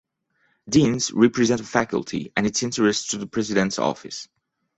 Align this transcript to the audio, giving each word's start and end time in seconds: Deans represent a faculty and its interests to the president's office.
Deans 0.67 1.11
represent 1.11 1.61
a 1.61 1.63
faculty 1.63 2.33
and 2.35 2.47
its 2.47 2.63
interests 2.63 3.09
to 3.11 3.19
the 3.19 3.27
president's 3.27 3.77
office. 3.77 4.27